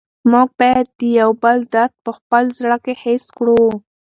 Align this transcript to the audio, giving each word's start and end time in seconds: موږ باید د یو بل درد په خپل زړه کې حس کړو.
موږ 0.31 0.49
باید 0.59 0.87
د 0.99 1.01
یو 1.19 1.31
بل 1.43 1.57
درد 1.73 1.93
په 2.05 2.11
خپل 2.17 2.43
زړه 2.59 2.77
کې 2.83 2.93
حس 3.01 3.25
کړو. 3.37 3.63